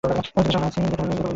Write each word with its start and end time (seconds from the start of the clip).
আমি 0.03 0.13
পরিস্থিতি 0.27 0.51
সামলাচ্ছি, 0.51 0.79
যাও। 0.91 1.29